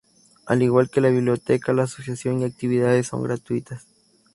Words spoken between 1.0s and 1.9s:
Biblioteca la